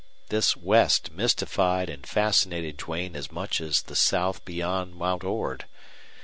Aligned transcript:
This 0.29 0.57
west 0.57 1.11
mystified 1.11 1.87
and 1.87 2.07
fascinated 2.07 2.77
Duane 2.77 3.15
as 3.15 3.31
much 3.31 3.61
as 3.61 3.83
the 3.83 3.93
south 3.95 4.43
beyond 4.45 4.95
Mount 4.95 5.23
Ord. 5.23 5.65